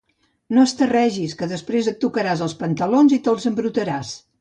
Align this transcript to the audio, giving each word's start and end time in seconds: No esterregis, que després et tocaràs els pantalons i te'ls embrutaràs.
No 0.57 0.63
esterregis, 0.69 1.35
que 1.43 1.51
després 1.53 1.91
et 1.93 2.01
tocaràs 2.07 2.43
els 2.49 2.59
pantalons 2.65 3.19
i 3.21 3.25
te'ls 3.29 3.51
embrutaràs. 3.55 4.21